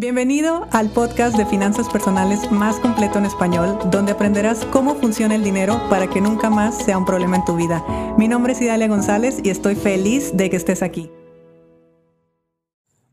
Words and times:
Bienvenido 0.00 0.66
al 0.70 0.88
podcast 0.88 1.36
de 1.36 1.44
finanzas 1.44 1.86
personales 1.90 2.50
más 2.50 2.80
completo 2.80 3.18
en 3.18 3.26
español, 3.26 3.78
donde 3.90 4.12
aprenderás 4.12 4.64
cómo 4.72 4.94
funciona 4.94 5.34
el 5.34 5.44
dinero 5.44 5.78
para 5.90 6.08
que 6.08 6.22
nunca 6.22 6.48
más 6.48 6.74
sea 6.74 6.96
un 6.96 7.04
problema 7.04 7.36
en 7.36 7.44
tu 7.44 7.54
vida. 7.54 7.84
Mi 8.16 8.26
nombre 8.26 8.54
es 8.54 8.62
Idalia 8.62 8.88
González 8.88 9.40
y 9.44 9.50
estoy 9.50 9.74
feliz 9.74 10.34
de 10.34 10.48
que 10.48 10.56
estés 10.56 10.82
aquí. 10.82 11.10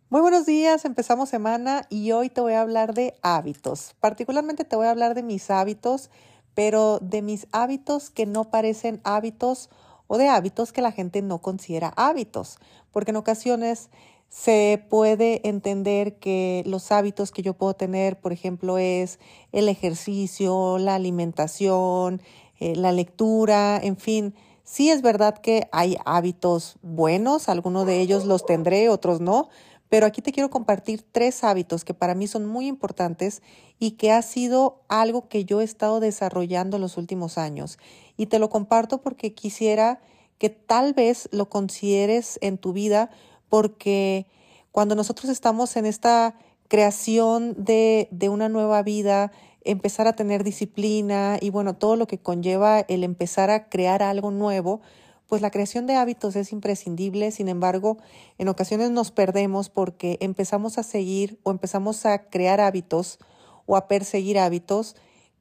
Muy 0.10 0.22
buenos 0.22 0.46
días, 0.46 0.86
empezamos 0.86 1.28
semana 1.28 1.86
y 1.90 2.14
hoy 2.14 2.30
te 2.30 2.40
voy 2.40 2.54
a 2.54 2.62
hablar 2.62 2.94
de 2.94 3.16
hábitos. 3.22 3.94
Particularmente 4.00 4.64
te 4.64 4.78
voy 4.78 4.88
a 4.88 4.92
hablar 4.92 5.14
de 5.14 5.24
mis 5.24 5.52
hábitos, 5.52 6.10
pero 6.54 7.00
de 7.02 7.22
mis 7.22 7.48
hábitos 7.52 8.10
que 8.10 8.26
no 8.26 8.46
parecen 8.46 9.02
hábitos 9.04 9.70
o 10.08 10.18
de 10.18 10.30
hábitos 10.30 10.72
que 10.72 10.82
la 10.82 10.94
gente 10.94 11.22
no 11.22 11.40
considera 11.40 11.92
hábitos, 11.98 12.60
porque 12.94 13.12
en 13.12 13.18
ocasiones 13.18 13.90
se 14.30 14.86
puede 14.90 15.48
entender 15.48 16.16
que 16.18 16.64
los 16.66 16.92
hábitos 16.92 17.32
que 17.32 17.42
yo 17.42 17.54
puedo 17.54 17.74
tener, 17.74 18.20
por 18.20 18.34
ejemplo, 18.34 18.78
es 18.78 19.20
el 19.52 19.70
ejercicio, 19.70 20.78
la 20.78 20.96
alimentación, 20.96 22.22
eh, 22.60 22.76
la 22.76 22.92
lectura, 22.92 23.80
en 23.82 23.98
fin. 23.98 24.36
Sí 24.64 24.90
es 24.90 25.02
verdad 25.02 25.38
que 25.38 25.70
hay 25.72 25.98
hábitos 26.06 26.78
buenos, 26.82 27.48
algunos 27.48 27.86
de 27.86 28.02
ellos 28.02 28.26
los 28.26 28.46
tendré, 28.46 28.90
otros 28.90 29.22
no, 29.22 29.50
pero 29.90 30.06
aquí 30.06 30.22
te 30.22 30.34
quiero 30.34 30.50
compartir 30.50 31.06
tres 31.10 31.46
hábitos 31.46 31.86
que 31.86 31.94
para 31.94 32.14
mí 32.14 32.28
son 32.28 32.46
muy 32.46 32.68
importantes 32.68 33.42
y 33.80 33.92
que 33.92 34.12
ha 34.12 34.22
sido 34.22 34.82
algo 34.90 35.30
que 35.30 35.46
yo 35.46 35.62
he 35.62 35.64
estado 35.64 36.02
desarrollando 36.02 36.78
en 36.78 36.82
los 36.82 36.98
últimos 36.98 37.38
años. 37.38 37.78
Y 38.18 38.26
te 38.26 38.40
lo 38.40 38.50
comparto 38.50 38.98
porque 39.00 39.34
quisiera 39.34 40.02
que 40.38 40.50
tal 40.50 40.94
vez 40.94 41.30
lo 41.32 41.50
consideres 41.50 42.38
en 42.42 42.58
tu 42.58 42.74
vida 42.74 43.10
porque 43.50 44.28
cuando 44.72 44.96
nosotros 44.96 45.30
estamos 45.30 45.76
en 45.78 45.86
esta 45.86 46.36
creación 46.68 47.56
de, 47.58 48.08
de 48.12 48.30
una 48.30 48.50
nueva 48.50 48.84
vida, 48.84 49.32
empezar 49.64 50.08
a 50.08 50.14
tener 50.14 50.44
disciplina 50.44 51.38
y 51.42 51.50
bueno, 51.50 51.76
todo 51.76 51.96
lo 51.96 52.08
que 52.08 52.20
conlleva 52.20 52.82
el 52.82 53.04
empezar 53.04 53.50
a 53.50 53.70
crear 53.70 54.04
algo 54.04 54.32
nuevo, 54.32 54.82
pues 55.28 55.42
la 55.42 55.52
creación 55.52 55.88
de 55.88 55.96
hábitos 55.96 56.36
es 56.36 56.54
imprescindible, 56.54 57.32
sin 57.32 57.50
embargo, 57.50 57.98
en 58.38 58.48
ocasiones 58.48 58.92
nos 58.92 59.12
perdemos 59.12 59.70
porque 59.70 60.18
empezamos 60.22 60.78
a 60.78 60.84
seguir 60.84 61.38
o 61.44 61.52
empezamos 61.52 62.06
a 62.06 62.30
crear 62.30 62.62
hábitos 62.62 63.20
o 63.66 63.76
a 63.76 63.88
perseguir 63.88 64.40
hábitos 64.40 64.96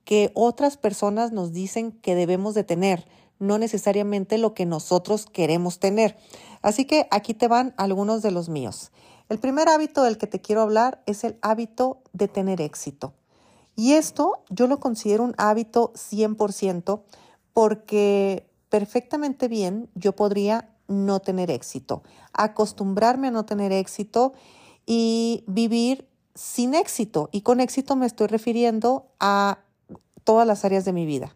que 0.05 0.31
otras 0.35 0.77
personas 0.77 1.33
nos 1.33 1.53
dicen 1.53 1.93
que 1.93 2.15
debemos 2.15 2.55
de 2.55 2.65
tener 2.65 3.07
no 3.39 3.59
necesariamente 3.59 4.39
lo 4.39 4.55
que 4.55 4.67
nosotros 4.67 5.27
queremos 5.27 5.79
tener. 5.79 6.17
Así 6.63 6.85
que 6.85 7.09
aquí 7.11 7.35
te 7.35 7.49
van 7.49 7.75
algunos 7.77 8.23
de 8.23 8.31
los 8.31 8.49
míos. 8.49 8.91
El 9.29 9.39
primer 9.39 9.69
hábito 9.69 10.03
del 10.03 10.19
que 10.19 10.27
te 10.27 10.41
quiero 10.41 10.63
hablar 10.63 11.03
es 11.07 11.25
el 11.25 11.37
hábito 11.43 12.03
de 12.13 12.29
tener 12.29 12.61
éxito. 12.61 13.15
Y 13.75 13.93
esto 13.93 14.45
yo 14.49 14.67
lo 14.67 14.81
considero 14.81 15.25
un 15.25 15.35
hábito 15.37 15.93
100% 15.95 17.03
porque 17.53 18.49
perfectamente 18.69 19.49
bien 19.49 19.91
yo 19.95 20.15
podría 20.15 20.71
no 20.89 21.21
tener 21.21 21.51
éxito, 21.51 22.03
acostumbrarme 22.33 23.29
a 23.29 23.31
no 23.31 23.45
tener 23.45 23.73
éxito 23.73 24.33
y 24.87 25.45
vivir 25.47 26.09
sin 26.35 26.75
éxito. 26.75 27.29
Y 27.33 27.41
con 27.41 27.61
éxito 27.61 27.97
me 27.97 28.07
estoy 28.07 28.29
refiriendo 28.29 29.07
a 29.19 29.59
todas 30.25 30.47
las 30.47 30.65
áreas 30.65 30.85
de 30.85 30.93
mi 30.93 31.07
vida. 31.07 31.35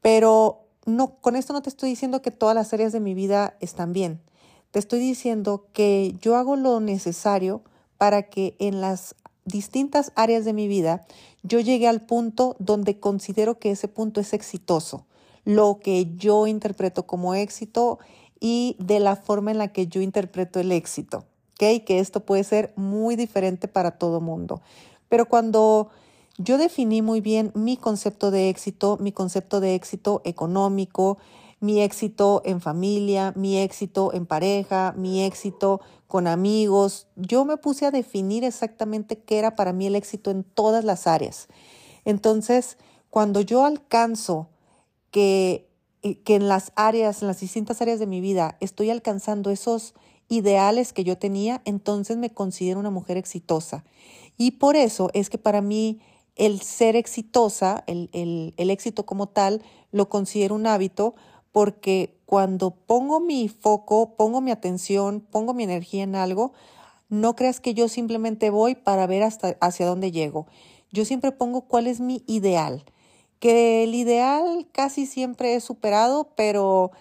Pero 0.00 0.66
no, 0.86 1.16
con 1.20 1.36
esto 1.36 1.52
no 1.52 1.62
te 1.62 1.70
estoy 1.70 1.90
diciendo 1.90 2.22
que 2.22 2.30
todas 2.30 2.54
las 2.54 2.72
áreas 2.72 2.92
de 2.92 3.00
mi 3.00 3.14
vida 3.14 3.56
están 3.60 3.92
bien. 3.92 4.20
Te 4.70 4.78
estoy 4.78 5.00
diciendo 5.00 5.66
que 5.72 6.14
yo 6.20 6.36
hago 6.36 6.54
lo 6.54 6.78
necesario 6.80 7.62
para 7.98 8.22
que 8.24 8.54
en 8.60 8.80
las 8.80 9.16
distintas 9.44 10.12
áreas 10.14 10.44
de 10.44 10.52
mi 10.52 10.68
vida 10.68 11.04
yo 11.42 11.58
llegue 11.58 11.88
al 11.88 12.02
punto 12.02 12.54
donde 12.60 13.00
considero 13.00 13.58
que 13.58 13.72
ese 13.72 13.88
punto 13.88 14.20
es 14.20 14.32
exitoso, 14.32 15.06
lo 15.44 15.80
que 15.82 16.14
yo 16.16 16.46
interpreto 16.46 17.06
como 17.06 17.34
éxito 17.34 17.98
y 18.38 18.76
de 18.78 19.00
la 19.00 19.16
forma 19.16 19.50
en 19.50 19.58
la 19.58 19.72
que 19.72 19.88
yo 19.88 20.00
interpreto 20.02 20.60
el 20.60 20.70
éxito. 20.70 21.24
¿ok? 21.54 21.84
Que 21.84 21.98
esto 21.98 22.20
puede 22.20 22.44
ser 22.44 22.72
muy 22.76 23.16
diferente 23.16 23.66
para 23.66 23.92
todo 23.92 24.20
mundo. 24.20 24.62
Pero 25.08 25.28
cuando 25.28 25.90
yo 26.38 26.58
definí 26.58 27.02
muy 27.02 27.20
bien 27.20 27.50
mi 27.54 27.76
concepto 27.76 28.30
de 28.30 28.48
éxito, 28.48 28.98
mi 29.00 29.10
concepto 29.10 29.60
de 29.60 29.74
éxito 29.74 30.22
económico, 30.24 31.18
mi 31.60 31.82
éxito 31.82 32.42
en 32.44 32.60
familia, 32.60 33.32
mi 33.36 33.58
éxito 33.58 34.12
en 34.14 34.26
pareja, 34.26 34.94
mi 34.96 35.22
éxito 35.22 35.80
con 36.06 36.26
amigos. 36.26 37.06
Yo 37.16 37.44
me 37.44 37.58
puse 37.58 37.86
a 37.86 37.90
definir 37.90 38.44
exactamente 38.44 39.18
qué 39.18 39.38
era 39.38 39.54
para 39.54 39.72
mí 39.72 39.86
el 39.86 39.94
éxito 39.94 40.30
en 40.30 40.42
todas 40.42 40.84
las 40.84 41.06
áreas. 41.06 41.48
Entonces, 42.04 42.78
cuando 43.10 43.42
yo 43.42 43.64
alcanzo 43.64 44.48
que, 45.10 45.68
que 46.24 46.34
en 46.34 46.48
las 46.48 46.72
áreas, 46.76 47.20
en 47.20 47.28
las 47.28 47.40
distintas 47.40 47.82
áreas 47.82 47.98
de 47.98 48.06
mi 48.06 48.20
vida, 48.20 48.56
estoy 48.60 48.90
alcanzando 48.90 49.50
esos 49.50 49.94
ideales 50.28 50.92
que 50.92 51.04
yo 51.04 51.18
tenía, 51.18 51.60
entonces 51.64 52.16
me 52.16 52.30
considero 52.30 52.80
una 52.80 52.90
mujer 52.90 53.16
exitosa. 53.16 53.84
Y 54.38 54.52
por 54.52 54.76
eso 54.76 55.10
es 55.12 55.28
que 55.28 55.38
para 55.38 55.60
mí 55.60 56.00
el 56.36 56.62
ser 56.62 56.96
exitosa, 56.96 57.84
el, 57.86 58.54
éxito 58.56 59.04
como 59.04 59.28
tal, 59.28 59.62
lo 59.92 60.08
considero 60.08 60.54
un 60.54 60.66
hábito 60.66 61.14
porque 61.52 62.16
cuando 62.26 62.70
pongo 62.70 63.20
mi 63.20 63.48
foco, 63.48 64.14
pongo 64.16 64.40
mi 64.40 64.50
atención, 64.50 65.20
pongo 65.20 65.54
mi 65.54 65.64
energía 65.64 66.02
en 66.02 66.14
algo, 66.14 66.52
no 67.08 67.34
creas 67.34 67.60
que 67.60 67.74
yo 67.74 67.88
simplemente 67.88 68.50
voy 68.50 68.74
para 68.76 69.06
ver 69.06 69.22
hasta 69.22 69.56
hacia 69.60 69.86
dónde 69.86 70.12
llego. 70.12 70.46
Yo 70.92 71.04
siempre 71.04 71.32
pongo 71.32 71.62
cuál 71.62 71.86
es 71.86 72.00
mi 72.00 72.22
ideal, 72.26 72.84
que 73.40 73.84
el 73.84 73.94
ideal 73.94 74.68
casi 74.72 75.06
siempre 75.06 75.54
es 75.54 75.64
superado, 75.64 76.32
pero 76.36 76.92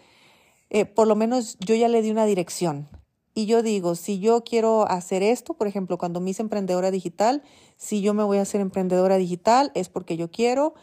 eh, 0.70 0.86
por 0.86 1.08
lo 1.08 1.16
menos 1.16 1.58
yo 1.60 1.76
ya 1.76 1.88
le 1.88 2.02
di 2.02 2.12
una 2.12 2.26
dirección. 2.26 2.88
Y 3.36 3.46
yo 3.46 3.62
digo, 3.62 3.96
si 3.96 4.20
yo 4.20 4.44
quiero 4.44 4.90
hacer 4.90 5.24
esto, 5.24 5.54
por 5.54 5.68
ejemplo, 5.68 5.98
cuando 5.98 6.20
me 6.20 6.32
hice 6.32 6.42
emprendedora 6.42 6.92
digital, 6.92 7.44
si 7.78 8.02
yo 8.02 8.14
me 8.14 8.24
voy 8.24 8.40
a 8.40 8.42
hacer 8.42 8.62
emprendedora 8.62 9.18
digital 9.18 9.72
es 9.76 9.90
porque 9.90 10.18
yo 10.18 10.30
quiero 10.30 10.74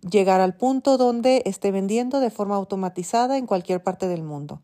llegar 0.00 0.40
al 0.40 0.56
punto 0.56 0.98
donde 0.98 1.42
esté 1.46 1.70
vendiendo 1.70 2.20
de 2.20 2.30
forma 2.30 2.56
automatizada 2.56 3.36
en 3.38 3.46
cualquier 3.46 3.82
parte 3.82 4.08
del 4.08 4.22
mundo. 4.22 4.62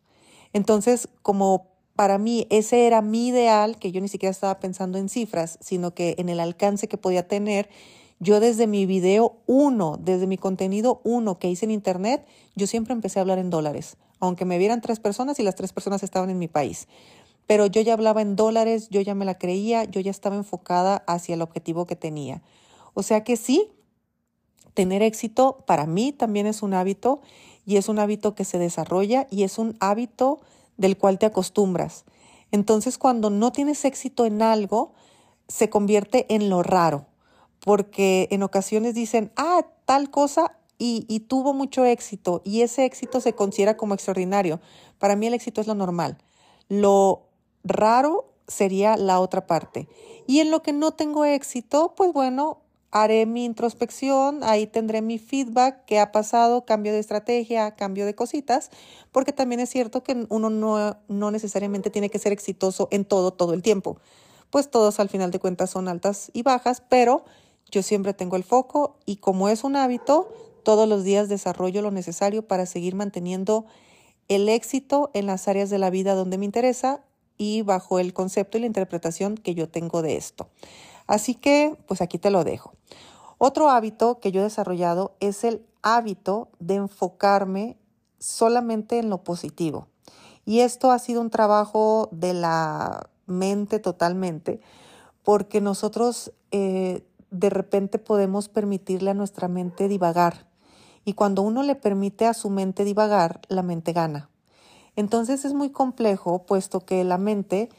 Entonces, 0.53 1.09
como 1.21 1.67
para 1.95 2.17
mí 2.17 2.47
ese 2.49 2.87
era 2.87 3.01
mi 3.01 3.27
ideal, 3.27 3.77
que 3.77 3.91
yo 3.91 4.01
ni 4.01 4.07
siquiera 4.07 4.31
estaba 4.31 4.59
pensando 4.59 4.97
en 4.97 5.09
cifras, 5.09 5.57
sino 5.61 5.93
que 5.93 6.15
en 6.17 6.29
el 6.29 6.39
alcance 6.39 6.87
que 6.87 6.97
podía 6.97 7.27
tener, 7.27 7.69
yo 8.19 8.39
desde 8.39 8.67
mi 8.67 8.85
video 8.85 9.37
uno, 9.45 9.97
desde 10.01 10.27
mi 10.27 10.37
contenido 10.37 11.01
uno 11.03 11.39
que 11.39 11.49
hice 11.49 11.65
en 11.65 11.71
internet, 11.71 12.25
yo 12.55 12.67
siempre 12.67 12.93
empecé 12.93 13.19
a 13.19 13.21
hablar 13.21 13.39
en 13.39 13.49
dólares, 13.49 13.97
aunque 14.19 14.45
me 14.45 14.57
vieran 14.57 14.81
tres 14.81 14.99
personas 14.99 15.39
y 15.39 15.43
las 15.43 15.55
tres 15.55 15.73
personas 15.73 16.03
estaban 16.03 16.29
en 16.29 16.39
mi 16.39 16.47
país 16.47 16.87
pero 17.47 17.67
yo 17.67 17.81
ya 17.81 17.93
hablaba 17.93 18.21
en 18.21 18.35
dólares, 18.35 18.89
yo 18.89 19.01
ya 19.01 19.15
me 19.15 19.25
la 19.25 19.37
creía, 19.37 19.83
yo 19.83 20.01
ya 20.01 20.11
estaba 20.11 20.35
enfocada 20.35 21.03
hacia 21.07 21.35
el 21.35 21.41
objetivo 21.41 21.85
que 21.85 21.95
tenía. 21.95 22.41
O 22.93 23.03
sea 23.03 23.23
que 23.23 23.37
sí, 23.37 23.69
tener 24.75 25.01
éxito 25.01 25.63
para 25.65 25.87
mí 25.87 26.11
también 26.11 26.45
es 26.45 26.61
un 26.61 26.75
hábito 26.75 27.21
y 27.65 27.77
es 27.77 27.89
un 27.89 27.97
hábito 27.97 28.35
que 28.35 28.45
se 28.45 28.59
desarrolla 28.59 29.25
y 29.31 29.43
es 29.43 29.57
un 29.57 29.75
hábito 29.79 30.41
del 30.77 30.97
cual 30.97 31.17
te 31.17 31.25
acostumbras. 31.25 32.05
Entonces 32.51 32.99
cuando 32.99 33.31
no 33.31 33.51
tienes 33.51 33.83
éxito 33.85 34.25
en 34.25 34.43
algo, 34.43 34.93
se 35.47 35.69
convierte 35.69 36.25
en 36.33 36.49
lo 36.49 36.61
raro, 36.61 37.07
porque 37.59 38.27
en 38.31 38.43
ocasiones 38.43 38.93
dicen, 38.93 39.31
ah, 39.35 39.65
tal 39.85 40.11
cosa 40.11 40.57
y, 40.77 41.21
tuvo 41.21 41.53
mucho 41.53 41.85
éxito 41.85 42.41
y 42.43 42.61
ese 42.61 42.85
éxito 42.85 43.21
se 43.21 43.33
considera 43.33 43.77
como 43.77 43.93
extraordinario. 43.93 44.59
Para 44.99 45.15
mí 45.15 45.27
el 45.27 45.33
éxito 45.33 45.61
es 45.61 45.67
lo 45.67 45.75
normal. 45.75 46.17
Lo 46.67 47.29
raro 47.63 48.33
sería 48.47 48.97
la 48.97 49.19
otra 49.19 49.47
parte. 49.47 49.87
Y 50.27 50.39
en 50.39 50.51
lo 50.51 50.61
que 50.61 50.73
no 50.73 50.91
tengo 50.91 51.23
éxito, 51.23 51.93
pues 51.95 52.11
bueno, 52.11 52.59
haré 52.95 53.25
mi 53.25 53.43
introspección, 53.43 54.41
ahí 54.45 54.67
tendré 54.67 55.01
mi 55.01 55.19
feedback, 55.19 55.83
qué 55.83 55.99
ha 55.99 56.13
pasado, 56.13 56.63
cambio 56.63 56.93
de 56.93 56.99
estrategia, 56.99 57.71
cambio 57.71 58.05
de 58.05 58.15
cositas, 58.15 58.71
porque 59.11 59.33
también 59.33 59.59
es 59.59 59.69
cierto 59.69 60.01
que 60.01 60.25
uno 60.29 60.49
no, 60.49 60.95
no 61.09 61.29
necesariamente 61.29 61.89
tiene 61.89 62.09
que 62.09 62.19
ser 62.19 62.31
exitoso 62.31 62.87
en 62.91 63.03
todo, 63.03 63.31
todo 63.31 63.53
el 63.53 63.61
tiempo. 63.61 63.97
Pues 64.49 64.71
todos 64.71 65.01
al 65.01 65.09
final 65.09 65.29
de 65.31 65.39
cuentas 65.39 65.71
son 65.71 65.89
altas 65.89 66.31
y 66.31 66.43
bajas, 66.43 66.81
pero 66.87 67.25
yo 67.69 67.83
siempre 67.83 68.13
tengo 68.13 68.37
el 68.37 68.45
foco 68.45 68.95
y 69.05 69.17
como 69.17 69.49
es 69.49 69.65
un 69.65 69.75
hábito, 69.75 70.33
todos 70.63 70.87
los 70.87 71.03
días 71.03 71.27
desarrollo 71.27 71.81
lo 71.81 71.91
necesario 71.91 72.47
para 72.47 72.65
seguir 72.65 72.95
manteniendo 72.95 73.65
el 74.29 74.47
éxito 74.47 75.11
en 75.13 75.25
las 75.25 75.49
áreas 75.49 75.69
de 75.69 75.79
la 75.79 75.89
vida 75.89 76.15
donde 76.15 76.37
me 76.37 76.45
interesa 76.45 77.03
y 77.37 77.61
bajo 77.61 77.99
el 77.99 78.13
concepto 78.13 78.57
y 78.57 78.61
la 78.61 78.67
interpretación 78.67 79.35
que 79.35 79.53
yo 79.53 79.67
tengo 79.67 80.01
de 80.01 80.15
esto. 80.15 80.47
Así 81.07 81.35
que, 81.35 81.77
pues 81.87 82.01
aquí 82.01 82.17
te 82.17 82.31
lo 82.31 82.43
dejo. 82.43 82.73
Otro 83.37 83.69
hábito 83.69 84.19
que 84.19 84.31
yo 84.31 84.41
he 84.41 84.43
desarrollado 84.43 85.15
es 85.19 85.43
el 85.43 85.65
hábito 85.81 86.49
de 86.59 86.75
enfocarme 86.75 87.77
solamente 88.19 88.97
en 88.97 89.09
lo 89.09 89.23
positivo. 89.23 89.87
Y 90.45 90.59
esto 90.59 90.91
ha 90.91 90.99
sido 90.99 91.21
un 91.21 91.29
trabajo 91.29 92.09
de 92.11 92.33
la 92.33 93.09
mente 93.25 93.79
totalmente, 93.79 94.61
porque 95.23 95.59
nosotros 95.59 96.31
eh, 96.51 97.03
de 97.31 97.49
repente 97.49 97.99
podemos 97.99 98.47
permitirle 98.49 99.11
a 99.11 99.15
nuestra 99.15 99.47
mente 99.47 99.87
divagar. 99.87 100.47
Y 101.03 101.13
cuando 101.13 101.41
uno 101.41 101.63
le 101.63 101.75
permite 101.75 102.25
a 102.25 102.33
su 102.33 102.49
mente 102.49 102.83
divagar, 102.83 103.41
la 103.47 103.61
mente 103.61 103.93
gana. 103.93 104.29
Entonces 104.95 105.45
es 105.45 105.53
muy 105.53 105.69
complejo, 105.69 106.45
puesto 106.45 106.79
que 106.79 107.03
la 107.03 107.17
mente, 107.17 107.69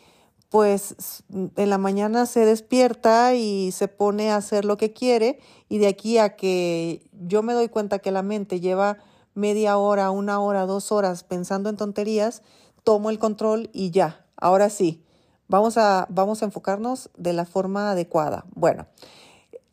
pues 0.50 1.24
en 1.30 1.70
la 1.70 1.78
mañana 1.78 2.26
se 2.26 2.44
despierta 2.44 3.34
y 3.34 3.72
se 3.72 3.88
pone 3.88 4.30
a 4.30 4.36
hacer 4.36 4.64
lo 4.64 4.76
que 4.76 4.92
quiere 4.92 5.40
y 5.68 5.78
de 5.78 5.88
aquí 5.88 6.18
a 6.18 6.36
que 6.36 7.08
yo 7.12 7.42
me 7.42 7.52
doy 7.52 7.68
cuenta 7.68 7.98
que 7.98 8.10
la 8.10 8.22
mente 8.22 8.60
lleva 8.60 8.98
media 9.34 9.76
hora, 9.76 10.10
una 10.10 10.40
hora, 10.40 10.66
dos 10.66 10.92
horas 10.92 11.24
pensando 11.24 11.68
en 11.68 11.76
tonterías, 11.76 12.42
tomo 12.84 13.10
el 13.10 13.18
control 13.18 13.70
y 13.72 13.90
ya, 13.90 14.24
ahora 14.36 14.70
sí, 14.70 15.04
vamos 15.48 15.76
a, 15.76 16.06
vamos 16.08 16.42
a 16.42 16.46
enfocarnos 16.46 17.10
de 17.16 17.32
la 17.32 17.44
forma 17.44 17.90
adecuada. 17.90 18.46
Bueno, 18.54 18.86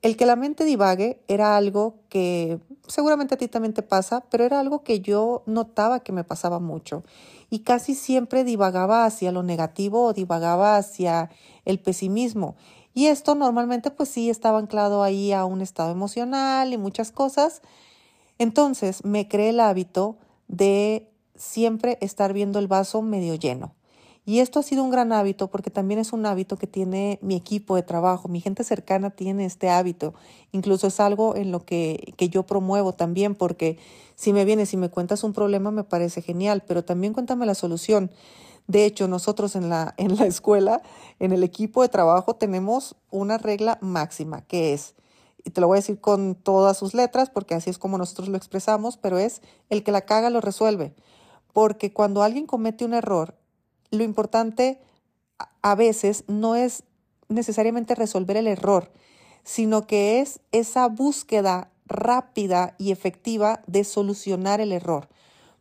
el 0.02 0.18
que 0.18 0.26
la 0.26 0.36
mente 0.36 0.66
divague 0.66 1.22
era 1.28 1.56
algo 1.56 1.96
que 2.10 2.60
seguramente 2.88 3.36
a 3.36 3.38
ti 3.38 3.48
también 3.48 3.74
te 3.74 3.82
pasa, 3.82 4.22
pero 4.30 4.44
era 4.44 4.60
algo 4.60 4.84
que 4.84 5.00
yo 5.00 5.44
notaba 5.46 6.02
que 6.02 6.12
me 6.12 6.24
pasaba 6.24 6.60
mucho 6.60 7.04
y 7.50 7.60
casi 7.60 7.96
siempre 7.96 8.44
divagaba 8.44 9.06
hacia 9.06 9.32
lo 9.32 9.44
negativo 9.44 10.06
o 10.06 10.14
divagaba 10.14 10.78
hacia 10.78 11.30
el 11.66 11.80
pesimismo. 11.80 12.56
Y 12.94 13.08
esto 13.08 13.36
normalmente 13.36 13.92
pues 13.92 14.10
sí 14.10 14.30
estaba 14.30 14.60
anclado 14.60 15.04
ahí 15.04 15.32
a 15.32 15.46
un 15.46 15.62
estado 15.62 15.92
emocional 15.92 16.74
y 16.74 16.78
muchas 16.78 17.12
cosas. 17.12 17.62
Entonces 18.38 19.04
me 19.04 19.28
creé 19.28 19.50
el 19.50 19.60
hábito 19.60 20.18
de 20.48 21.12
siempre 21.36 21.98
estar 22.02 22.34
viendo 22.34 22.60
el 22.60 22.68
vaso 22.68 23.02
medio 23.02 23.36
lleno. 23.36 23.74
Y 24.26 24.40
esto 24.40 24.60
ha 24.60 24.64
sido 24.64 24.84
un 24.84 24.90
gran 24.90 25.12
hábito 25.12 25.50
porque 25.50 25.70
también 25.70 26.00
es 26.00 26.14
un 26.14 26.26
hábito 26.26 26.58
que 26.58 26.66
tiene 26.66 27.20
mi 27.22 27.36
equipo 27.36 27.76
de 27.76 27.84
trabajo, 27.84 28.30
mi 28.30 28.40
gente 28.40 28.64
cercana 28.64 29.10
tiene 29.10 29.44
este 29.44 29.70
hábito. 29.70 30.14
Incluso 30.54 30.88
es 30.88 31.00
algo 31.02 31.36
en 31.36 31.52
lo 31.52 31.66
que, 31.66 32.14
que 32.16 32.30
yo 32.30 32.44
promuevo 32.44 32.94
también 32.94 33.36
porque 33.36 33.78
si 34.16 34.32
me 34.32 34.46
vienes 34.46 34.74
y 34.74 34.78
me 34.78 34.90
cuentas 34.90 35.26
un 35.26 35.34
problema 35.34 35.72
me 35.72 35.84
parece 35.84 36.22
genial, 36.22 36.64
pero 36.66 36.86
también 36.86 37.14
cuéntame 37.14 37.46
la 37.46 37.54
solución. 37.54 38.12
De 38.68 38.86
hecho, 38.86 39.10
nosotros 39.10 39.58
en 39.58 39.68
la, 39.70 39.94
en 39.98 40.16
la 40.16 40.26
escuela, 40.26 40.82
en 41.20 41.34
el 41.34 41.44
equipo 41.44 41.82
de 41.82 41.90
trabajo, 41.90 42.36
tenemos 42.36 42.96
una 43.12 43.38
regla 43.38 43.78
máxima 43.82 44.42
que 44.42 44.74
es, 44.74 44.96
y 45.44 45.50
te 45.50 45.60
lo 45.60 45.68
voy 45.68 45.76
a 45.76 45.82
decir 45.82 46.00
con 46.00 46.36
todas 46.36 46.78
sus 46.78 46.94
letras 46.94 47.30
porque 47.30 47.56
así 47.56 47.70
es 47.70 47.78
como 47.78 47.98
nosotros 47.98 48.30
lo 48.30 48.38
expresamos, 48.38 48.96
pero 48.96 49.18
es 49.18 49.42
el 49.70 49.84
que 49.84 49.92
la 49.92 50.02
caga 50.02 50.30
lo 50.30 50.40
resuelve. 50.40 50.94
Porque 51.52 51.92
cuando 51.92 52.24
alguien 52.24 52.48
comete 52.48 52.86
un 52.86 52.94
error, 52.94 53.36
lo 53.94 54.04
importante 54.04 54.80
a 55.62 55.76
veces 55.76 56.24
no 56.28 56.56
es 56.56 56.84
necesariamente 57.30 57.96
resolver 57.96 58.38
el 58.38 58.48
error, 58.48 58.92
sino 59.44 59.86
que 59.86 60.20
es 60.20 60.40
esa 60.52 60.88
búsqueda 60.88 61.70
rápida 61.86 62.76
y 62.80 62.92
efectiva 62.92 63.62
de 63.68 63.84
solucionar 63.84 64.62
el 64.62 64.72
error, 64.72 65.10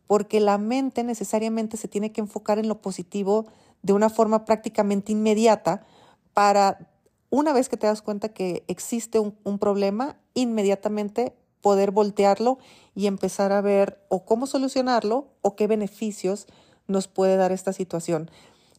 porque 0.07 0.39
la 0.39 0.57
mente 0.57 1.03
necesariamente 1.03 1.77
se 1.77 1.87
tiene 1.87 2.11
que 2.11 2.21
enfocar 2.21 2.57
en 2.57 2.67
lo 2.67 2.81
positivo 2.81 3.45
de 3.83 3.93
una 3.93 4.09
forma 4.09 4.45
prácticamente 4.45 5.11
inmediata 5.11 5.85
para, 6.33 6.89
una 7.29 7.53
vez 7.53 7.69
que 7.69 7.77
te 7.77 7.87
das 7.87 8.01
cuenta 8.01 8.29
que 8.29 8.63
existe 8.67 9.19
un, 9.19 9.35
un 9.43 9.59
problema, 9.59 10.17
inmediatamente 10.33 11.35
poder 11.61 11.91
voltearlo 11.91 12.57
y 12.95 13.05
empezar 13.05 13.51
a 13.51 13.61
ver 13.61 14.03
o 14.09 14.25
cómo 14.25 14.47
solucionarlo 14.47 15.27
o 15.41 15.55
qué 15.55 15.67
beneficios 15.67 16.47
nos 16.87 17.07
puede 17.07 17.37
dar 17.37 17.51
esta 17.51 17.73
situación. 17.73 18.29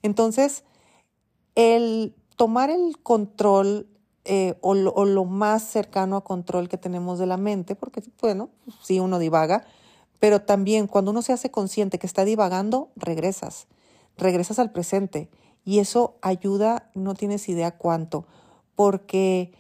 Entonces, 0.03 0.65
el 1.55 2.15
tomar 2.37 2.71
el 2.71 2.99
control 3.03 3.89
eh, 4.27 4.55
o, 4.63 4.75
lo, 4.75 5.25
más 5.27 5.63
cercano 5.65 6.17
a 6.17 6.25
control 6.25 6.69
que 6.71 6.79
tenemos 6.79 7.19
de 7.19 7.27
la 7.27 7.37
mente, 7.37 7.75
porque 7.75 8.03
bueno, 8.23 8.49
sí 8.83 8.99
uno 8.99 9.19
divaga, 9.19 9.67
pero 10.19 10.41
también 10.41 10.87
cuando 10.87 11.11
uno 11.11 11.21
se 11.21 11.35
hace 11.35 11.51
consciente 11.51 11.99
que 11.99 12.07
está 12.07 12.25
divagando, 12.25 12.91
regresas, 12.97 13.67
regresas 14.17 14.59
al 14.59 14.73
presente 14.73 15.29
y 15.65 15.81
eso 15.81 16.17
ayuda, 16.23 16.91
no 16.95 17.13
tienes 17.15 17.47
idea 17.51 17.77
cuánto, 17.77 18.27
porque 18.75 19.53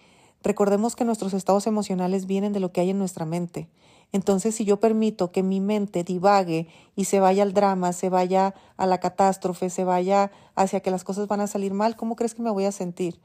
recordemos 0.42 0.96
que 0.96 1.04
nuestros 1.04 1.34
estados 1.34 1.66
emocionales 1.66 2.26
vienen 2.26 2.54
de 2.54 2.60
lo 2.60 2.72
que 2.72 2.80
hay 2.80 2.90
en 2.90 2.98
nuestra 2.98 3.26
mente. 3.26 3.68
Entonces, 4.14 4.54
si 4.54 4.64
yo 4.64 4.78
permito 4.78 5.32
que 5.32 5.42
mi 5.42 5.58
mente 5.58 6.04
divague 6.04 6.68
y 6.94 7.06
se 7.06 7.18
vaya 7.18 7.42
al 7.42 7.52
drama, 7.52 7.92
se 7.92 8.10
vaya 8.10 8.54
a 8.76 8.86
la 8.86 9.00
catástrofe, 9.00 9.70
se 9.70 9.82
vaya 9.82 10.30
hacia 10.54 10.78
que 10.78 10.92
las 10.92 11.02
cosas 11.02 11.26
van 11.26 11.40
a 11.40 11.48
salir 11.48 11.74
mal, 11.74 11.96
¿cómo 11.96 12.14
crees 12.14 12.36
que 12.36 12.42
me 12.42 12.52
voy 12.52 12.64
a 12.64 12.70
sentir? 12.70 13.18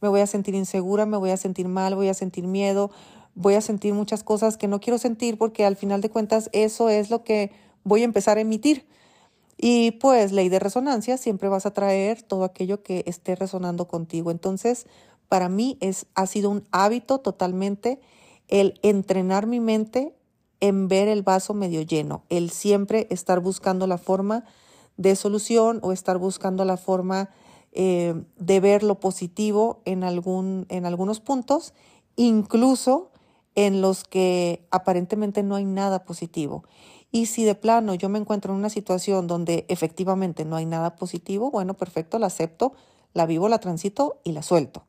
Me 0.00 0.08
voy 0.08 0.22
a 0.22 0.26
sentir 0.26 0.56
insegura, 0.56 1.06
me 1.06 1.18
voy 1.18 1.30
a 1.30 1.36
sentir 1.36 1.68
mal, 1.68 1.94
voy 1.94 2.08
a 2.08 2.14
sentir 2.14 2.48
miedo, 2.48 2.90
voy 3.36 3.54
a 3.54 3.60
sentir 3.60 3.94
muchas 3.94 4.24
cosas 4.24 4.56
que 4.56 4.66
no 4.66 4.80
quiero 4.80 4.98
sentir 4.98 5.38
porque 5.38 5.64
al 5.64 5.76
final 5.76 6.00
de 6.00 6.10
cuentas 6.10 6.50
eso 6.52 6.88
es 6.88 7.10
lo 7.10 7.22
que 7.22 7.52
voy 7.84 8.02
a 8.02 8.04
empezar 8.04 8.36
a 8.36 8.40
emitir. 8.40 8.88
Y 9.56 9.92
pues 9.92 10.32
ley 10.32 10.48
de 10.48 10.58
resonancia, 10.58 11.16
siempre 11.16 11.48
vas 11.48 11.64
a 11.64 11.72
traer 11.72 12.22
todo 12.22 12.42
aquello 12.42 12.82
que 12.82 13.04
esté 13.06 13.36
resonando 13.36 13.86
contigo. 13.86 14.32
Entonces, 14.32 14.88
para 15.28 15.48
mí 15.48 15.78
es, 15.80 16.06
ha 16.16 16.26
sido 16.26 16.50
un 16.50 16.64
hábito 16.72 17.20
totalmente 17.20 18.00
el 18.48 18.80
entrenar 18.82 19.46
mi 19.46 19.60
mente 19.60 20.12
en 20.64 20.88
ver 20.88 21.08
el 21.08 21.22
vaso 21.22 21.52
medio 21.52 21.82
lleno, 21.82 22.22
el 22.30 22.48
siempre 22.48 23.06
estar 23.10 23.40
buscando 23.40 23.86
la 23.86 23.98
forma 23.98 24.44
de 24.96 25.14
solución 25.14 25.78
o 25.82 25.92
estar 25.92 26.16
buscando 26.16 26.64
la 26.64 26.78
forma 26.78 27.28
eh, 27.72 28.14
de 28.38 28.60
ver 28.60 28.82
lo 28.82 28.98
positivo 28.98 29.82
en, 29.84 30.04
algún, 30.04 30.64
en 30.70 30.86
algunos 30.86 31.20
puntos, 31.20 31.74
incluso 32.16 33.10
en 33.54 33.82
los 33.82 34.04
que 34.04 34.66
aparentemente 34.70 35.42
no 35.42 35.54
hay 35.54 35.66
nada 35.66 36.06
positivo. 36.06 36.64
Y 37.12 37.26
si 37.26 37.44
de 37.44 37.54
plano 37.54 37.94
yo 37.94 38.08
me 38.08 38.18
encuentro 38.18 38.54
en 38.54 38.58
una 38.58 38.70
situación 38.70 39.26
donde 39.26 39.66
efectivamente 39.68 40.46
no 40.46 40.56
hay 40.56 40.64
nada 40.64 40.96
positivo, 40.96 41.50
bueno, 41.50 41.74
perfecto, 41.74 42.18
la 42.18 42.28
acepto, 42.28 42.72
la 43.12 43.26
vivo, 43.26 43.50
la 43.50 43.58
transito 43.58 44.18
y 44.24 44.32
la 44.32 44.42
suelto. 44.42 44.86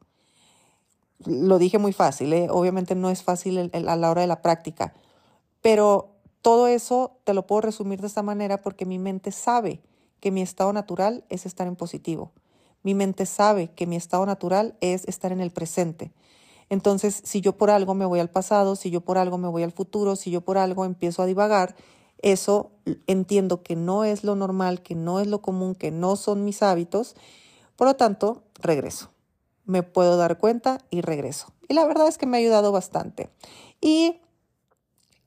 Lo 1.25 1.59
dije 1.59 1.79
muy 1.79 1.91
fácil, 1.91 2.31
¿eh? 2.31 2.47
obviamente 2.49 2.95
no 2.95 3.09
es 3.09 3.23
fácil 3.23 3.71
a 3.73 3.95
la 3.97 4.09
hora 4.09 4.21
de 4.21 4.27
la 4.27 4.41
práctica, 4.41 4.93
pero 5.65 6.11
todo 6.43 6.67
eso 6.67 7.17
te 7.23 7.33
lo 7.33 7.47
puedo 7.47 7.61
resumir 7.61 7.99
de 7.99 8.05
esta 8.05 8.21
manera 8.21 8.61
porque 8.61 8.85
mi 8.85 8.99
mente 8.99 9.31
sabe 9.31 9.81
que 10.19 10.29
mi 10.29 10.43
estado 10.43 10.71
natural 10.73 11.23
es 11.29 11.47
estar 11.47 11.65
en 11.65 11.75
positivo. 11.75 12.33
Mi 12.83 12.93
mente 12.93 13.25
sabe 13.25 13.69
que 13.69 13.87
mi 13.87 13.95
estado 13.95 14.27
natural 14.27 14.77
es 14.79 15.07
estar 15.07 15.31
en 15.31 15.41
el 15.41 15.49
presente. 15.49 16.11
Entonces, 16.69 17.19
si 17.25 17.41
yo 17.41 17.57
por 17.57 17.71
algo 17.71 17.95
me 17.95 18.05
voy 18.05 18.19
al 18.19 18.29
pasado, 18.29 18.75
si 18.75 18.91
yo 18.91 19.01
por 19.01 19.17
algo 19.17 19.39
me 19.39 19.47
voy 19.47 19.63
al 19.63 19.71
futuro, 19.71 20.15
si 20.15 20.29
yo 20.29 20.41
por 20.41 20.59
algo 20.59 20.85
empiezo 20.85 21.23
a 21.23 21.25
divagar, 21.25 21.75
eso 22.19 22.69
entiendo 23.07 23.63
que 23.63 23.75
no 23.75 24.03
es 24.03 24.23
lo 24.23 24.35
normal, 24.35 24.83
que 24.83 24.93
no 24.93 25.19
es 25.19 25.25
lo 25.25 25.41
común, 25.41 25.73
que 25.73 25.89
no 25.89 26.15
son 26.15 26.45
mis 26.45 26.61
hábitos. 26.61 27.15
Por 27.75 27.87
lo 27.87 27.95
tanto, 27.95 28.43
regreso. 28.61 29.09
Me 29.65 29.81
puedo 29.81 30.15
dar 30.15 30.37
cuenta 30.37 30.77
y 30.91 31.01
regreso. 31.01 31.47
Y 31.67 31.73
la 31.73 31.85
verdad 31.85 32.07
es 32.07 32.19
que 32.19 32.27
me 32.27 32.37
ha 32.37 32.39
ayudado 32.39 32.71
bastante. 32.71 33.31
Y 33.81 34.19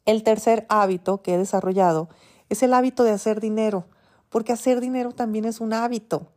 el 0.08 0.22
tercer 0.22 0.64
hábito 0.70 1.20
que 1.20 1.34
he 1.34 1.38
desarrollado 1.38 2.08
es 2.48 2.62
el 2.62 2.72
hábito 2.72 3.04
de 3.04 3.10
hacer 3.10 3.40
dinero, 3.40 3.84
porque 4.30 4.54
hacer 4.54 4.80
dinero 4.80 5.12
también 5.12 5.44
es 5.44 5.60
un 5.60 5.74
hábito 5.74 6.28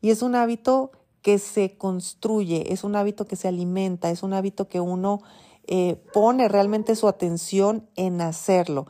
y 0.00 0.08
es 0.08 0.22
un 0.22 0.34
hábito 0.34 0.92
que 1.20 1.38
se 1.38 1.76
construye, 1.76 2.72
es 2.72 2.84
un 2.84 2.96
hábito 2.96 3.26
que 3.26 3.36
se 3.36 3.46
alimenta, 3.46 4.10
es 4.10 4.22
un 4.22 4.32
hábito 4.32 4.66
que 4.68 4.80
uno 4.80 5.20
eh, 5.66 6.02
pone 6.14 6.48
realmente 6.48 6.96
su 6.96 7.06
atención 7.06 7.86
en 7.96 8.22
hacerlo. 8.22 8.86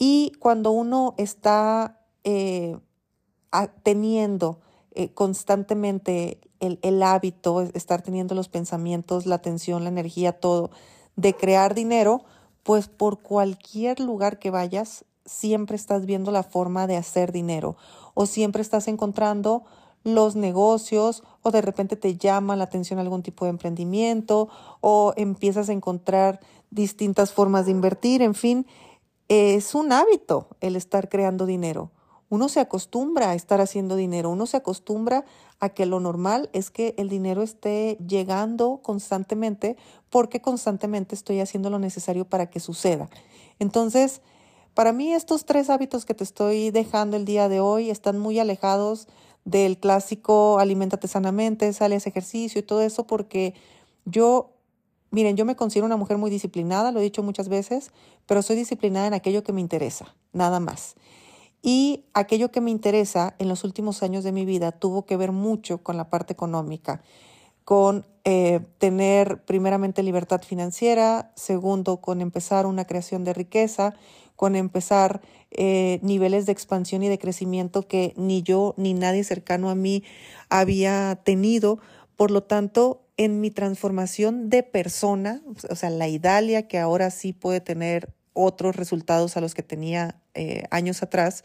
Y 0.00 0.32
cuando 0.40 0.72
uno 0.72 1.14
está 1.16 2.00
eh, 2.24 2.76
teniendo 3.84 4.58
eh, 4.90 5.12
constantemente 5.12 6.40
el, 6.58 6.80
el 6.82 7.00
hábito, 7.04 7.60
estar 7.60 8.02
teniendo 8.02 8.34
los 8.34 8.48
pensamientos, 8.48 9.26
la 9.26 9.36
atención, 9.36 9.84
la 9.84 9.90
energía, 9.90 10.32
todo, 10.32 10.72
de 11.14 11.36
crear 11.36 11.74
dinero, 11.74 12.24
pues 12.64 12.88
por 12.88 13.20
cualquier 13.20 14.00
lugar 14.00 14.40
que 14.40 14.50
vayas, 14.50 15.04
siempre 15.24 15.76
estás 15.76 16.04
viendo 16.06 16.32
la 16.32 16.42
forma 16.42 16.86
de 16.86 16.96
hacer 16.96 17.30
dinero 17.30 17.76
o 18.14 18.26
siempre 18.26 18.62
estás 18.62 18.88
encontrando 18.88 19.64
los 20.02 20.36
negocios 20.36 21.22
o 21.42 21.50
de 21.50 21.62
repente 21.62 21.96
te 21.96 22.16
llama 22.16 22.56
la 22.56 22.64
atención 22.64 22.98
algún 22.98 23.22
tipo 23.22 23.44
de 23.44 23.50
emprendimiento 23.50 24.48
o 24.80 25.14
empiezas 25.16 25.68
a 25.68 25.72
encontrar 25.72 26.40
distintas 26.70 27.32
formas 27.32 27.66
de 27.66 27.70
invertir, 27.70 28.20
en 28.20 28.34
fin, 28.34 28.66
es 29.28 29.74
un 29.74 29.92
hábito 29.92 30.48
el 30.60 30.76
estar 30.76 31.08
creando 31.08 31.46
dinero. 31.46 31.90
Uno 32.28 32.48
se 32.48 32.60
acostumbra 32.60 33.30
a 33.30 33.34
estar 33.34 33.60
haciendo 33.60 33.96
dinero, 33.96 34.30
uno 34.30 34.46
se 34.46 34.56
acostumbra 34.56 35.24
a 35.60 35.70
que 35.70 35.86
lo 35.86 36.00
normal 36.00 36.50
es 36.52 36.70
que 36.70 36.94
el 36.98 37.08
dinero 37.08 37.42
esté 37.42 37.96
llegando 38.06 38.80
constantemente 38.82 39.76
porque 40.10 40.40
constantemente 40.40 41.14
estoy 41.14 41.40
haciendo 41.40 41.70
lo 41.70 41.78
necesario 41.78 42.24
para 42.24 42.50
que 42.50 42.60
suceda. 42.60 43.08
Entonces, 43.58 44.20
para 44.74 44.92
mí 44.92 45.12
estos 45.12 45.44
tres 45.44 45.70
hábitos 45.70 46.04
que 46.04 46.14
te 46.14 46.24
estoy 46.24 46.70
dejando 46.70 47.16
el 47.16 47.24
día 47.24 47.48
de 47.48 47.60
hoy 47.60 47.90
están 47.90 48.18
muy 48.18 48.38
alejados 48.38 49.06
del 49.44 49.78
clásico 49.78 50.58
alimentate 50.58 51.06
sanamente, 51.06 51.72
sale 51.72 51.94
a 51.94 51.98
ejercicio 51.98 52.58
y 52.58 52.62
todo 52.62 52.80
eso, 52.82 53.06
porque 53.06 53.54
yo, 54.04 54.52
miren, 55.10 55.36
yo 55.36 55.44
me 55.44 55.56
considero 55.56 55.86
una 55.86 55.96
mujer 55.96 56.18
muy 56.18 56.30
disciplinada, 56.30 56.92
lo 56.92 57.00
he 57.00 57.04
dicho 57.04 57.22
muchas 57.22 57.48
veces, 57.48 57.90
pero 58.26 58.42
soy 58.42 58.56
disciplinada 58.56 59.06
en 59.06 59.14
aquello 59.14 59.44
que 59.44 59.52
me 59.52 59.60
interesa, 59.60 60.14
nada 60.32 60.60
más. 60.60 60.96
Y 61.66 62.04
aquello 62.12 62.50
que 62.50 62.60
me 62.60 62.70
interesa 62.70 63.36
en 63.38 63.48
los 63.48 63.64
últimos 63.64 64.02
años 64.02 64.22
de 64.22 64.32
mi 64.32 64.44
vida 64.44 64.70
tuvo 64.70 65.06
que 65.06 65.16
ver 65.16 65.32
mucho 65.32 65.78
con 65.78 65.96
la 65.96 66.10
parte 66.10 66.34
económica, 66.34 67.00
con 67.64 68.04
eh, 68.24 68.60
tener 68.76 69.42
primeramente 69.46 70.02
libertad 70.02 70.42
financiera, 70.42 71.32
segundo, 71.36 72.02
con 72.02 72.20
empezar 72.20 72.66
una 72.66 72.84
creación 72.84 73.24
de 73.24 73.32
riqueza, 73.32 73.94
con 74.36 74.56
empezar 74.56 75.22
eh, 75.52 76.00
niveles 76.02 76.44
de 76.44 76.52
expansión 76.52 77.02
y 77.02 77.08
de 77.08 77.18
crecimiento 77.18 77.88
que 77.88 78.12
ni 78.18 78.42
yo 78.42 78.74
ni 78.76 78.92
nadie 78.92 79.24
cercano 79.24 79.70
a 79.70 79.74
mí 79.74 80.04
había 80.50 81.18
tenido. 81.24 81.78
Por 82.14 82.30
lo 82.30 82.42
tanto, 82.42 83.06
en 83.16 83.40
mi 83.40 83.50
transformación 83.50 84.50
de 84.50 84.64
persona, 84.64 85.40
o 85.70 85.76
sea, 85.76 85.88
la 85.88 86.08
Idalia 86.08 86.68
que 86.68 86.78
ahora 86.78 87.10
sí 87.10 87.32
puede 87.32 87.62
tener 87.62 88.12
otros 88.34 88.76
resultados 88.76 89.36
a 89.36 89.40
los 89.40 89.54
que 89.54 89.62
tenía 89.62 90.20
eh, 90.34 90.64
años 90.70 91.02
atrás, 91.02 91.44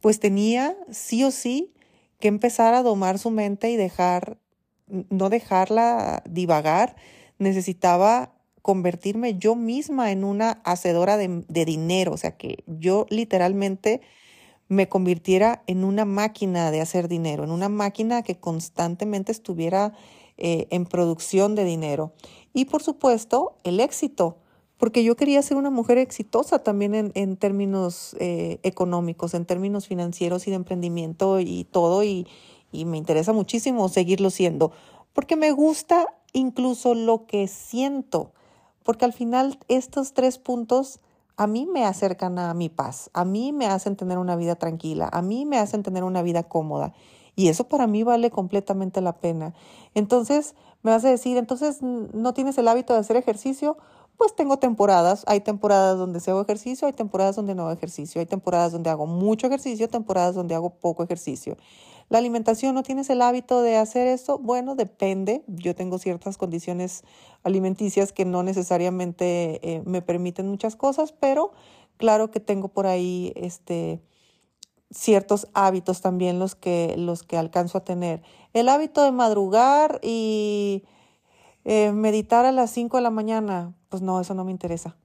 pues 0.00 0.18
tenía 0.18 0.76
sí 0.90 1.22
o 1.24 1.30
sí 1.30 1.72
que 2.18 2.28
empezar 2.28 2.74
a 2.74 2.82
domar 2.82 3.18
su 3.18 3.30
mente 3.30 3.70
y 3.70 3.76
dejar, 3.76 4.38
no 4.86 5.28
dejarla 5.28 6.22
divagar, 6.28 6.96
necesitaba 7.38 8.32
convertirme 8.62 9.36
yo 9.36 9.56
misma 9.56 10.12
en 10.12 10.24
una 10.24 10.62
hacedora 10.64 11.16
de, 11.16 11.64
dinero, 11.64 12.12
o 12.12 12.16
sea, 12.16 12.36
que 12.36 12.62
yo 12.66 13.06
literalmente 13.10 14.00
me 14.68 14.88
convirtiera 14.88 15.64
en 15.66 15.84
una 15.84 16.04
máquina 16.04 16.70
de 16.70 16.80
hacer 16.80 17.08
dinero, 17.08 17.44
en 17.44 17.50
una 17.50 17.68
máquina 17.68 18.22
que 18.22 18.38
constantemente 18.38 19.32
estuviera 19.32 19.92
eh, 20.38 20.68
en 20.70 20.86
producción 20.86 21.54
de 21.56 21.64
dinero. 21.64 22.14
Y 22.54 22.66
por 22.66 22.82
supuesto, 22.82 23.58
el 23.64 23.80
éxito 23.80 24.38
porque 24.82 25.04
yo 25.04 25.14
quería 25.14 25.40
ser 25.42 25.58
una 25.58 25.70
mujer 25.70 25.98
exitosa 25.98 26.58
también 26.58 27.12
en, 27.14 27.36
términos 27.36 28.16
eh, 28.18 28.58
económicos, 28.64 29.32
en 29.32 29.44
términos 29.44 29.86
financieros 29.86 30.48
y 30.48 30.50
de 30.50 30.56
emprendimiento 30.56 31.38
y 31.38 31.62
todo, 31.70 32.02
y, 32.02 32.26
y 32.72 32.84
me 32.84 32.98
interesa 32.98 33.32
muchísimo 33.32 33.88
seguirlo 33.88 34.28
siendo, 34.30 34.72
porque 35.12 35.36
me 35.36 35.52
gusta 35.52 36.08
incluso 36.32 36.96
lo 36.96 37.26
que 37.26 37.46
siento, 37.46 38.32
porque 38.82 39.04
al 39.04 39.12
final 39.12 39.56
estos 39.68 40.14
tres 40.14 40.38
puntos 40.38 40.98
a 41.36 41.46
mí 41.46 41.64
me 41.64 41.84
acercan 41.84 42.40
a 42.40 42.52
mi 42.52 42.68
paz, 42.68 43.08
a 43.12 43.24
mí 43.24 43.52
me 43.52 43.66
hacen 43.66 43.94
tener 43.94 44.18
una 44.18 44.34
vida 44.34 44.56
tranquila, 44.56 45.08
a 45.12 45.22
mí 45.22 45.46
me 45.46 45.58
hacen 45.58 45.84
tener 45.84 46.02
una 46.02 46.22
vida 46.22 46.42
cómoda. 46.42 46.92
Y 47.34 47.48
eso 47.48 47.68
para 47.68 47.86
mí 47.86 48.02
vale 48.02 48.30
completamente 48.30 49.00
la 49.00 49.14
pena. 49.14 49.54
Entonces, 49.94 50.54
me 50.82 50.90
vas 50.90 51.04
a 51.04 51.08
decir, 51.08 51.38
entonces, 51.38 51.80
¿no 51.80 52.34
tienes 52.34 52.58
el 52.58 52.68
hábito 52.68 52.92
de 52.92 52.98
hacer 52.98 53.16
ejercicio? 53.16 53.78
Pues 54.22 54.36
tengo 54.36 54.56
temporadas. 54.56 55.24
Hay 55.26 55.40
temporadas 55.40 55.98
donde 55.98 56.20
hago 56.24 56.42
ejercicio, 56.42 56.86
hay 56.86 56.92
temporadas 56.92 57.34
donde 57.34 57.56
no 57.56 57.62
hago 57.62 57.72
ejercicio, 57.72 58.20
hay 58.20 58.26
temporadas 58.26 58.70
donde 58.70 58.88
hago 58.88 59.04
mucho 59.04 59.48
ejercicio, 59.48 59.88
temporadas 59.88 60.36
donde 60.36 60.54
hago 60.54 60.78
poco 60.78 61.02
ejercicio. 61.02 61.56
La 62.08 62.18
alimentación, 62.18 62.76
¿no 62.76 62.84
tienes 62.84 63.10
el 63.10 63.20
hábito 63.20 63.62
de 63.62 63.76
hacer 63.78 64.06
esto? 64.06 64.38
Bueno, 64.38 64.76
depende. 64.76 65.42
Yo 65.48 65.74
tengo 65.74 65.98
ciertas 65.98 66.38
condiciones 66.38 67.02
alimenticias 67.42 68.12
que 68.12 68.24
no 68.24 68.44
necesariamente 68.44 69.58
eh, 69.68 69.82
me 69.86 70.02
permiten 70.02 70.46
muchas 70.46 70.76
cosas, 70.76 71.10
pero 71.10 71.50
claro 71.96 72.30
que 72.30 72.38
tengo 72.38 72.68
por 72.68 72.86
ahí 72.86 73.32
este, 73.34 74.00
ciertos 74.92 75.48
hábitos 75.52 76.00
también 76.00 76.38
los 76.38 76.54
que, 76.54 76.94
los 76.96 77.24
que 77.24 77.38
alcanzo 77.38 77.78
a 77.78 77.84
tener. 77.84 78.22
El 78.52 78.68
hábito 78.68 79.02
de 79.02 79.10
madrugar 79.10 79.98
y 80.00 80.84
eh, 81.64 81.92
meditar 81.92 82.44
a 82.44 82.52
las 82.52 82.70
5 82.70 82.96
de 82.96 83.02
la 83.02 83.10
mañana, 83.10 83.74
pues 83.88 84.02
no, 84.02 84.20
eso 84.20 84.34
no 84.34 84.44
me 84.44 84.50
interesa. 84.50 84.96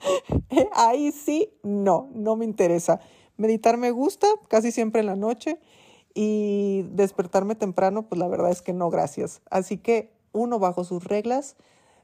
Ahí 0.72 1.12
sí, 1.12 1.50
no, 1.62 2.08
no 2.14 2.36
me 2.36 2.44
interesa. 2.44 3.00
Meditar 3.36 3.76
me 3.76 3.90
gusta, 3.90 4.26
casi 4.48 4.70
siempre 4.72 5.00
en 5.00 5.06
la 5.06 5.16
noche, 5.16 5.58
y 6.14 6.82
despertarme 6.92 7.54
temprano, 7.54 8.08
pues 8.08 8.18
la 8.18 8.28
verdad 8.28 8.50
es 8.50 8.62
que 8.62 8.72
no, 8.72 8.88
gracias. 8.88 9.42
Así 9.50 9.76
que 9.76 10.12
uno 10.32 10.58
bajo 10.58 10.84
sus 10.84 11.04
reglas 11.04 11.56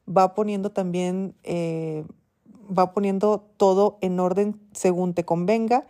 va 0.06 0.34
poniendo 0.34 0.70
también, 0.70 1.34
eh, 1.44 2.04
va 2.76 2.92
poniendo 2.92 3.48
todo 3.56 3.98
en 4.00 4.20
orden 4.20 4.60
según 4.72 5.14
te 5.14 5.24
convenga. 5.24 5.86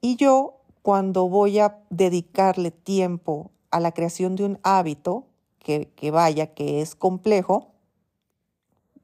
Y 0.00 0.16
yo, 0.16 0.60
cuando 0.82 1.28
voy 1.28 1.58
a 1.60 1.78
dedicarle 1.90 2.70
tiempo 2.70 3.50
a 3.70 3.78
la 3.80 3.92
creación 3.92 4.34
de 4.34 4.44
un 4.44 4.58
hábito, 4.62 5.26
que, 5.60 6.10
vaya, 6.10 6.48
que 6.48 6.80
es 6.80 6.94
complejo, 6.94 7.68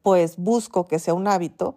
pues 0.02 0.36
busco 0.36 0.86
que 0.86 0.98
sea 0.98 1.14
un 1.14 1.28
hábito 1.28 1.76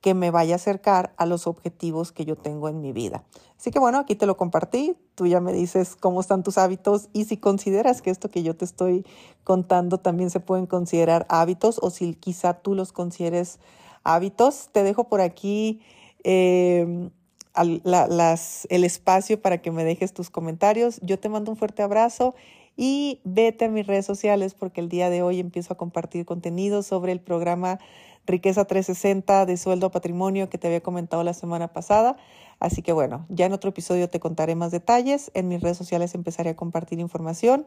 que 0.00 0.14
me 0.14 0.32
vaya 0.32 0.54
a 0.54 0.56
acercar 0.56 1.12
a 1.16 1.26
los 1.26 1.46
objetivos 1.46 2.10
que 2.10 2.24
yo 2.24 2.36
tengo 2.36 2.68
en 2.68 2.80
mi 2.80 2.92
vida. 2.92 3.22
Así 3.56 3.70
que 3.70 3.78
bueno, 3.78 3.98
aquí 3.98 4.16
te 4.16 4.26
lo 4.26 4.36
compartí, 4.36 4.96
tú 5.14 5.28
ya 5.28 5.40
me 5.40 5.52
dices 5.52 5.94
cómo 5.94 6.20
están 6.20 6.42
tus 6.42 6.58
hábitos 6.58 7.08
y 7.12 7.26
si 7.26 7.36
consideras 7.36 8.02
que 8.02 8.10
esto 8.10 8.28
que 8.28 8.42
yo 8.42 8.56
te 8.56 8.64
estoy 8.64 9.06
contando 9.44 9.98
también 9.98 10.30
se 10.30 10.40
pueden 10.40 10.66
considerar 10.66 11.24
hábitos 11.28 11.78
o 11.80 11.90
si 11.90 12.14
quizá 12.14 12.54
tú 12.54 12.74
los 12.74 12.92
consideres 12.92 13.60
hábitos, 14.02 14.70
te 14.72 14.82
dejo 14.82 15.04
por 15.04 15.20
aquí 15.20 15.80
eh, 16.24 17.10
el 17.54 18.84
espacio 18.84 19.40
para 19.40 19.58
que 19.58 19.70
me 19.70 19.84
dejes 19.84 20.12
tus 20.12 20.30
comentarios. 20.30 20.98
Yo 21.02 21.20
te 21.20 21.28
mando 21.28 21.52
un 21.52 21.56
fuerte 21.56 21.82
abrazo 21.82 22.34
y 22.76 23.20
vete 23.24 23.66
a 23.66 23.68
mis 23.68 23.86
redes 23.86 24.06
sociales 24.06 24.54
porque 24.54 24.80
el 24.80 24.88
día 24.88 25.10
de 25.10 25.22
hoy 25.22 25.40
empiezo 25.40 25.74
a 25.74 25.76
compartir 25.76 26.24
contenido 26.24 26.82
sobre 26.82 27.12
el 27.12 27.20
programa 27.20 27.78
Riqueza 28.26 28.64
360 28.64 29.46
de 29.46 29.56
sueldo 29.56 29.86
a 29.86 29.90
patrimonio 29.90 30.48
que 30.48 30.58
te 30.58 30.68
había 30.68 30.80
comentado 30.80 31.24
la 31.24 31.34
semana 31.34 31.72
pasada. 31.72 32.16
Así 32.60 32.82
que 32.82 32.92
bueno, 32.92 33.26
ya 33.28 33.46
en 33.46 33.52
otro 33.52 33.70
episodio 33.70 34.08
te 34.08 34.20
contaré 34.20 34.54
más 34.54 34.70
detalles. 34.70 35.30
En 35.34 35.48
mis 35.48 35.60
redes 35.60 35.76
sociales 35.76 36.14
empezaré 36.14 36.50
a 36.50 36.56
compartir 36.56 37.00
información. 37.00 37.66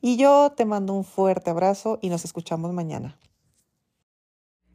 Y 0.00 0.16
yo 0.16 0.52
te 0.56 0.64
mando 0.64 0.94
un 0.94 1.04
fuerte 1.04 1.50
abrazo 1.50 1.98
y 2.00 2.08
nos 2.08 2.24
escuchamos 2.24 2.72
mañana. 2.72 3.18